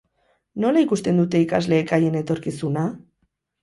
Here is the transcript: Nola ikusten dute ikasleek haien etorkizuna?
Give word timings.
Nola 0.63 0.83
ikusten 0.85 1.21
dute 1.23 1.43
ikasleek 1.45 1.97
haien 2.01 2.21
etorkizuna? 2.25 2.91